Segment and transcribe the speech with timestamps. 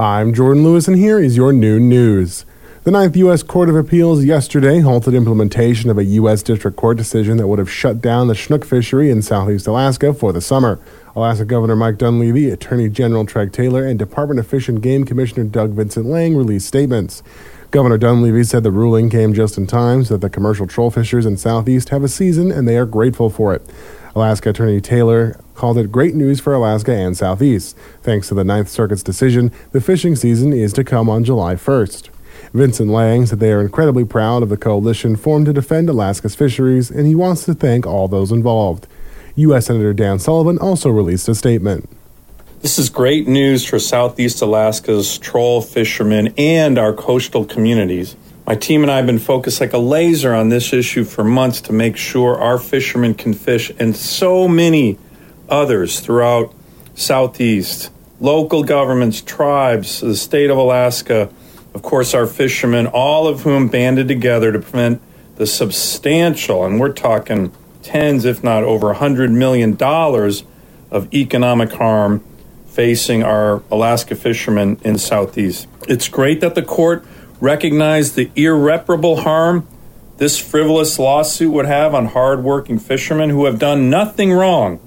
[0.00, 2.46] I'm Jordan Lewis, and here is your new news.
[2.84, 3.42] The Ninth U.S.
[3.42, 6.42] Court of Appeals yesterday halted implementation of a U.S.
[6.42, 10.32] District Court decision that would have shut down the Chinook fishery in southeast Alaska for
[10.32, 10.80] the summer.
[11.14, 15.44] Alaska Governor Mike Dunleavy, Attorney General Treg Taylor, and Department of Fish and Game Commissioner
[15.44, 17.22] Doug Vincent Lang released statements.
[17.70, 21.26] Governor Dunleavy said the ruling came just in time so that the commercial troll fishers
[21.26, 23.68] in southeast have a season and they are grateful for it.
[24.14, 27.76] Alaska Attorney Taylor called it great news for Alaska and Southeast.
[28.02, 32.08] Thanks to the Ninth Circuit's decision, the fishing season is to come on July 1st.
[32.52, 36.90] Vincent Lang said they are incredibly proud of the coalition formed to defend Alaska's fisheries,
[36.90, 38.86] and he wants to thank all those involved.
[39.36, 39.66] U.S.
[39.66, 41.88] Senator Dan Sullivan also released a statement.
[42.60, 48.16] This is great news for Southeast Alaska's troll fishermen and our coastal communities.
[48.50, 51.60] My team and I have been focused like a laser on this issue for months
[51.60, 54.98] to make sure our fishermen can fish and so many
[55.48, 56.52] others throughout
[56.96, 57.92] Southeast.
[58.18, 61.30] Local governments, tribes, the state of Alaska,
[61.74, 65.00] of course, our fishermen, all of whom banded together to prevent
[65.36, 67.52] the substantial, and we're talking
[67.84, 69.80] tens, if not over $100 million
[70.90, 72.24] of economic harm
[72.66, 75.68] facing our Alaska fishermen in Southeast.
[75.86, 77.06] It's great that the court
[77.40, 79.66] recognized the irreparable harm
[80.20, 84.78] this frivolous lawsuit would have on hardworking fishermen who have done nothing wrong.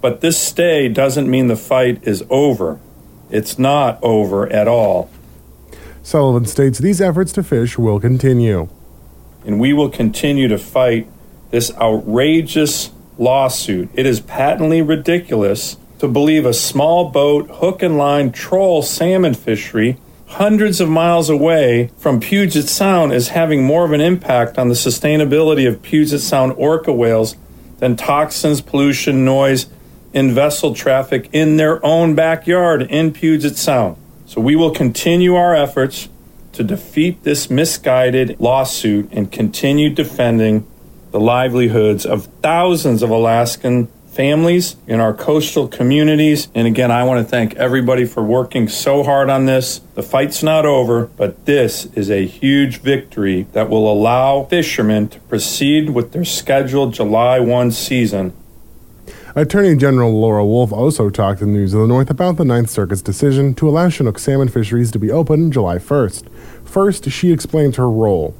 [0.00, 2.78] But this stay doesn't mean the fight is over.
[3.28, 5.10] It's not over at all.
[6.04, 8.68] Sullivan states these efforts to fish will continue.
[9.44, 11.08] And we will continue to fight
[11.50, 13.88] this outrageous lawsuit.
[13.92, 19.98] It is patently ridiculous to believe a small boat, hook and line troll salmon fishery
[20.26, 24.74] hundreds of miles away from Puget Sound is having more of an impact on the
[24.74, 27.36] sustainability of Puget Sound orca whales
[27.78, 29.66] than toxins, pollution, noise,
[30.12, 33.96] and vessel traffic in their own backyard in Puget Sound.
[34.26, 36.08] So we will continue our efforts
[36.52, 40.66] to defeat this misguided lawsuit and continue defending
[41.10, 46.48] the livelihoods of thousands of Alaskan families in our coastal communities.
[46.54, 49.82] And again, I want to thank everybody for working so hard on this.
[49.94, 55.20] The fight's not over, but this is a huge victory that will allow fishermen to
[55.20, 58.32] proceed with their scheduled July 1 season.
[59.34, 63.02] Attorney General Laura Wolf also talked to News of the North about the Ninth Circuit's
[63.02, 66.26] decision to allow Chinook salmon fisheries to be open July 1st.
[66.64, 68.34] First, she explains her role.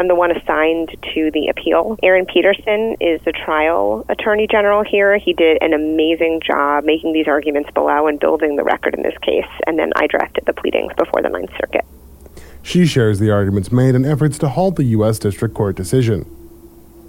[0.00, 1.98] I'm the one assigned to the appeal.
[2.02, 5.18] Aaron Peterson is the trial attorney general here.
[5.18, 9.18] He did an amazing job making these arguments below and building the record in this
[9.18, 11.84] case, and then I drafted the pleadings before the Ninth Circuit.
[12.62, 15.18] She shares the arguments made in efforts to halt the U.S.
[15.18, 16.24] District Court decision.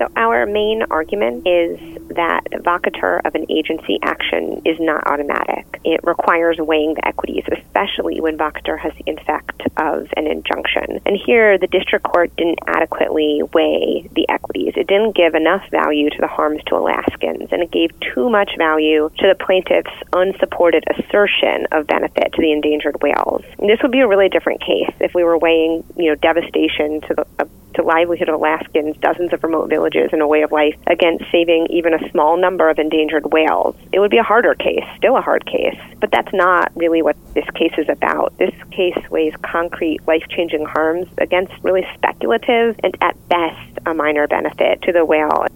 [0.02, 1.78] So, our main argument is
[2.16, 5.80] that vacatur of an agency action is not automatic.
[5.86, 11.02] It requires weighing the equities, especially when vacatur has the effect of an injunction.
[11.06, 14.74] And here, the district court didn't adequately weigh the equities.
[14.76, 18.58] It didn't give enough value to the harms to Alaskans, and it gave too much
[18.58, 23.44] value to the plaintiff's unsupported assertion of benefit to the endangered whales.
[23.60, 27.02] And this would be a really different case if we were weighing, you know, devastation
[27.02, 27.46] to the
[27.82, 31.68] to livelihood of Alaskans, dozens of remote villages, and a way of life against saving
[31.70, 33.76] even a small number of endangered whales.
[33.92, 37.16] It would be a harder case, still a hard case, but that's not really what
[37.34, 38.38] this case is about.
[38.38, 44.28] This case weighs concrete, life changing harms against really speculative and at best a minor
[44.28, 45.48] benefit to the whale.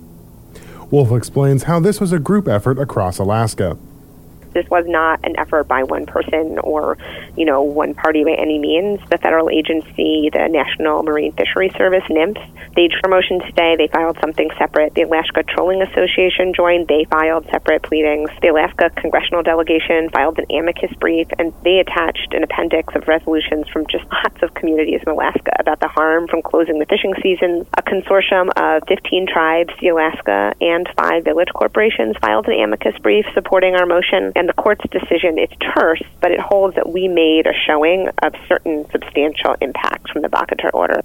[0.91, 3.77] Wolf explains how this was a group effort across Alaska.
[4.55, 6.97] This was not an effort by one person or,
[7.35, 9.01] you know, one party by any means.
[9.09, 13.75] The federal agency, the National Marine Fisheries Service, NMFS, staged for motion today.
[13.75, 14.93] They filed something separate.
[14.95, 16.87] The Alaska Trolling Association joined.
[16.87, 18.29] They filed separate pleadings.
[18.41, 23.67] The Alaska Congressional Delegation filed an amicus brief, and they attached an appendix of resolutions
[23.67, 27.67] from just lots of communities in Alaska about the harm from closing the fishing season.
[27.77, 33.25] A consortium of 15 tribes, the Alaska, and five village corporations filed an amicus brief
[33.33, 34.31] supporting our motion.
[34.35, 38.09] And and the court's decision is terse, but it holds that we made a showing
[38.21, 41.01] of certain substantial impacts from the vacatur order.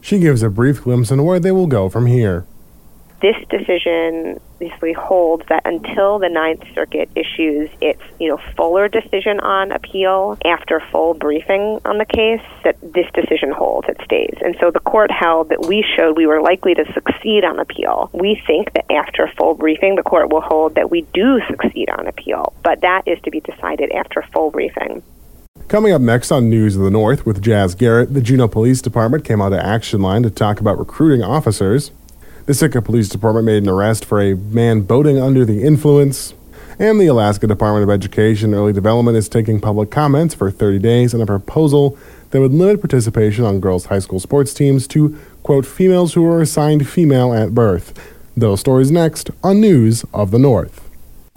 [0.00, 2.46] She gives a brief glimpse into where they will go from here
[3.20, 9.40] this decision basically holds that until the Ninth Circuit issues its, you know, fuller decision
[9.40, 14.34] on appeal after full briefing on the case, that this decision holds, it stays.
[14.44, 18.10] And so the court held that we showed we were likely to succeed on appeal.
[18.12, 22.06] We think that after full briefing, the court will hold that we do succeed on
[22.06, 25.02] appeal, but that is to be decided after full briefing.
[25.66, 29.24] Coming up next on News of the North with Jazz Garrett, the Juneau Police Department
[29.24, 31.90] came out of action line to talk about recruiting officers.
[32.48, 36.32] The Sitka Police Department made an arrest for a man boating under the influence.
[36.78, 41.12] And the Alaska Department of Education Early Development is taking public comments for 30 days
[41.12, 41.98] on a proposal
[42.30, 46.40] that would limit participation on girls' high school sports teams to, quote, females who are
[46.40, 47.92] assigned female at birth.
[48.34, 50.88] Those stories next on News of the North.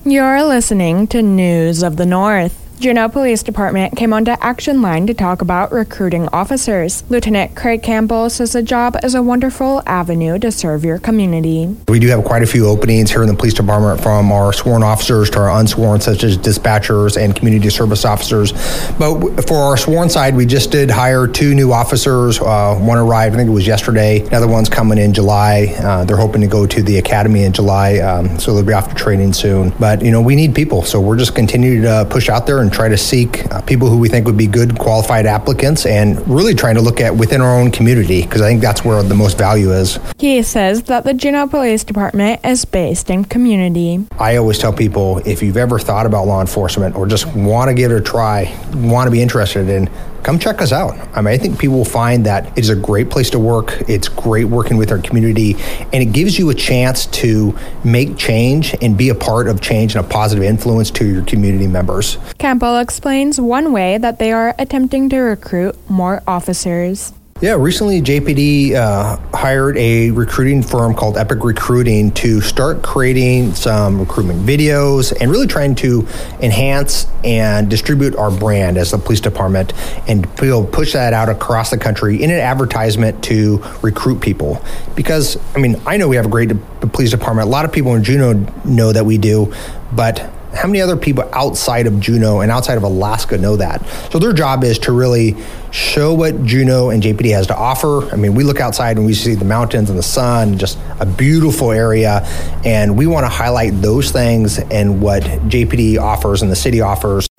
[0.06, 2.71] You're listening to News of the North.
[2.82, 7.04] Juneau Police Department came onto Action Line to talk about recruiting officers.
[7.12, 11.78] Lieutenant Craig Campbell says the job is a wonderful avenue to serve your community.
[11.88, 14.82] We do have quite a few openings here in the police department from our sworn
[14.82, 18.52] officers to our unsworn, such as dispatchers and community service officers.
[18.98, 22.42] But for our sworn side, we just did hire two new officers.
[22.42, 24.26] Uh, one arrived, I think it was yesterday.
[24.26, 25.76] Another one's coming in July.
[25.78, 28.90] Uh, they're hoping to go to the academy in July, um, so they'll be off
[28.90, 29.72] to training soon.
[29.80, 32.71] But, you know, we need people, so we're just continuing to push out there and
[32.72, 36.54] try to seek uh, people who we think would be good qualified applicants and really
[36.54, 39.38] trying to look at within our own community because I think that's where the most
[39.38, 40.00] value is.
[40.18, 44.06] He says that the Juneau Police Department is based in community.
[44.18, 47.74] I always tell people if you've ever thought about law enforcement or just want to
[47.74, 49.90] give it a try, want to be interested in
[50.24, 50.98] come check us out.
[51.16, 53.82] I mean, I think people will find that it is a great place to work.
[53.88, 55.56] It's great working with our community,
[55.94, 59.96] and it gives you a chance to make change and be a part of change
[59.96, 62.18] and a positive influence to your community members.
[62.38, 67.14] Campbell explains one way that they are attempting to recruit more officers.
[67.42, 74.00] Yeah, recently JPD uh, hired a recruiting firm called Epic Recruiting to start creating some
[74.00, 76.08] recruitment videos and really trying to
[76.40, 79.74] enhance and distribute our brand as the police department
[80.08, 84.64] and we'll push that out across the country in an advertisement to recruit people.
[84.94, 86.52] Because, I mean, I know we have a great
[86.94, 87.48] police department.
[87.48, 88.34] A lot of people in Juneau
[88.66, 89.52] know that we do,
[89.92, 93.86] but how many other people outside of Juneau and outside of Alaska know that?
[94.12, 95.36] So their job is to really
[95.72, 98.12] show what Juneau and JPD has to offer.
[98.12, 101.06] I mean, we look outside and we see the mountains and the sun, just a
[101.06, 102.22] beautiful area,
[102.66, 107.31] and we want to highlight those things and what JPD offers and the city offers.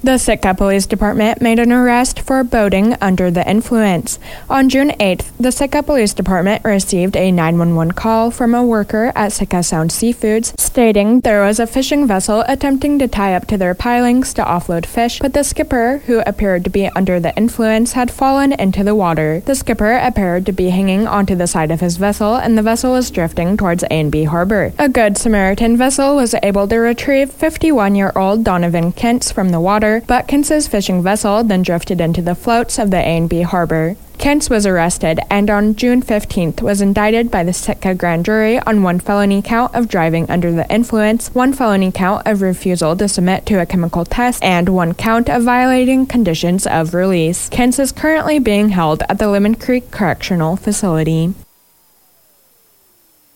[0.00, 4.20] The Sitka Police Department made an arrest for boating under the influence.
[4.48, 9.32] On June 8th, the Sitka Police Department received a 911 call from a worker at
[9.32, 13.74] Sitka Sound Seafoods stating there was a fishing vessel attempting to tie up to their
[13.74, 18.12] pilings to offload fish, but the skipper, who appeared to be under the influence, had
[18.12, 19.42] fallen into the water.
[19.46, 22.92] The skipper appeared to be hanging onto the side of his vessel, and the vessel
[22.92, 24.72] was drifting towards ANB Harbor.
[24.78, 29.60] A Good Samaritan vessel was able to retrieve 51 year old Donovan Kentz from the
[29.60, 33.96] water water, fishing vessel then drifted into the floats of the ANB harbor.
[34.18, 38.82] Kentz was arrested and on June 15th was indicted by the Sitka grand jury on
[38.82, 43.46] one felony count of driving under the influence, one felony count of refusal to submit
[43.46, 47.48] to a chemical test, and one count of violating conditions of release.
[47.50, 51.32] Kentz is currently being held at the Lemon Creek Correctional Facility.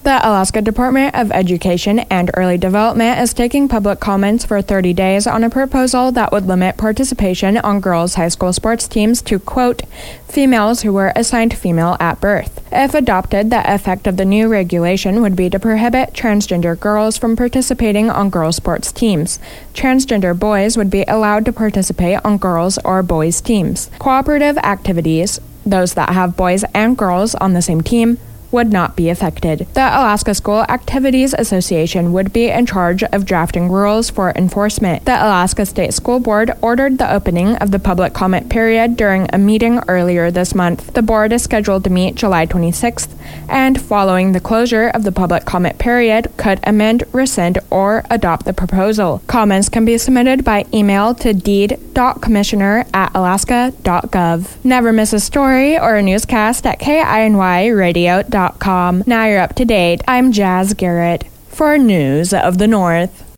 [0.02, 5.28] The Alaska Department of Education and Early Development is taking public comments for 30 days
[5.28, 9.82] on a proposal that would limit participation on girls' high school sports teams to, quote,
[10.26, 12.66] females who were assigned female at birth.
[12.72, 17.36] If adopted, the effect of the new regulation would be to prohibit transgender girls from
[17.36, 19.38] participating on girls' sports teams.
[19.72, 23.88] Transgender boys would be allowed to participate on girls' or boys' teams.
[24.00, 28.18] Cooperative activities, those that have boys and girls on the same team,
[28.52, 29.66] would not be affected.
[29.74, 35.04] The Alaska School Activities Association would be in charge of drafting rules for enforcement.
[35.04, 39.38] The Alaska State School Board ordered the opening of the public comment period during a
[39.38, 40.92] meeting earlier this month.
[40.94, 43.08] The board is scheduled to meet July 26th
[43.48, 48.52] and, following the closure of the public comment period, could amend, rescind, or adopt the
[48.52, 49.22] proposal.
[49.26, 54.64] Comments can be submitted by email to deed.commissioner at alaska.gov.
[54.64, 56.78] Never miss a story or a newscast at
[59.06, 60.02] Now you're up to date.
[60.08, 63.28] I'm Jazz Garrett for News of the North.